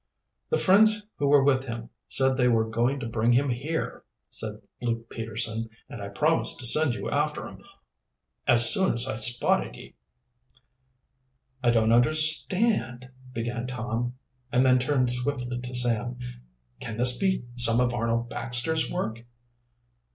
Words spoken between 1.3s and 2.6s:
with him said they